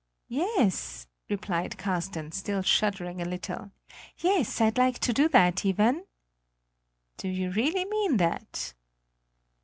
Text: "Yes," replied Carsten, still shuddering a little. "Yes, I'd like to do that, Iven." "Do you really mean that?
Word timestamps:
"Yes," 0.29 1.05
replied 1.29 1.77
Carsten, 1.77 2.31
still 2.31 2.63
shuddering 2.63 3.21
a 3.21 3.25
little. 3.29 3.69
"Yes, 4.17 4.59
I'd 4.59 4.79
like 4.79 4.97
to 4.97 5.13
do 5.13 5.29
that, 5.29 5.63
Iven." 5.63 6.05
"Do 7.17 7.27
you 7.27 7.51
really 7.51 7.85
mean 7.85 8.17
that? 8.17 8.73